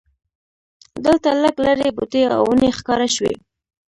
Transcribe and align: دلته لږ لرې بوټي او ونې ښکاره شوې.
دلته 1.05 1.29
لږ 1.43 1.55
لرې 1.65 1.89
بوټي 1.95 2.23
او 2.35 2.41
ونې 2.47 2.69
ښکاره 2.77 3.07
شوې. 3.15 3.33